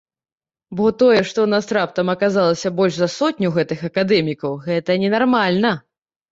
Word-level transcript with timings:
Бо 0.77 0.85
тое, 1.01 1.19
што 1.31 1.37
ў 1.43 1.49
нас 1.55 1.65
раптам 1.79 2.07
аказалася 2.15 2.73
больш 2.81 2.93
за 3.03 3.11
сотню 3.19 3.55
гэтых 3.61 3.87
акадэмікаў, 3.93 4.59
гэта 4.67 5.01
ненармальна. 5.07 5.71